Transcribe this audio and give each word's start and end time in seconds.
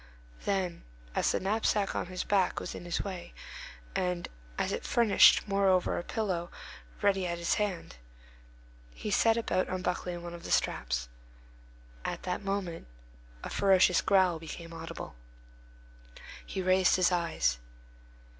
Then, 0.45 0.83
as 1.13 1.31
the 1.31 1.39
knapsack 1.39 1.93
on 1.95 2.07
his 2.07 2.23
back 2.23 2.59
was 2.59 2.73
in 2.73 2.85
his 2.85 3.03
way, 3.03 3.35
and 3.95 4.27
as 4.57 4.71
it 4.71 4.83
furnished, 4.83 5.47
moreover, 5.47 5.99
a 5.99 6.03
pillow 6.03 6.49
ready 7.03 7.21
to 7.25 7.35
his 7.35 7.53
hand, 7.61 7.97
he 8.95 9.11
set 9.11 9.37
about 9.37 9.67
unbuckling 9.69 10.23
one 10.23 10.33
of 10.33 10.43
the 10.43 10.49
straps. 10.49 11.07
At 12.03 12.23
that 12.23 12.41
moment, 12.41 12.87
a 13.43 13.51
ferocious 13.51 14.01
growl 14.01 14.39
became 14.39 14.73
audible. 14.73 15.13
He 16.47 16.63
raised 16.63 16.95
his 16.95 17.11
eyes. 17.11 17.59